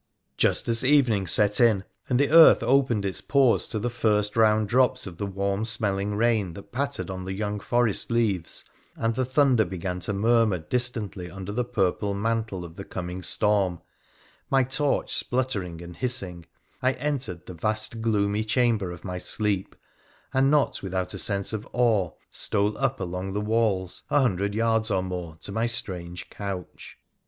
[0.35, 4.35] Just as the evening set in, and the earth opened its pores to the first
[4.35, 9.13] round drops of the warm smelling rain that pattered on the young forest leaves, and
[9.13, 13.79] the thunder began to murmur distantly under the purple mantle of the coming storm,
[14.49, 16.47] my torch spluttering and hissing,
[16.81, 19.75] I entered the vast gloomy chamber of my sleep,
[20.33, 24.89] and, not without a sense of awe, stole up along the walls, a hundred yards
[24.89, 26.97] or more, to my strange couch.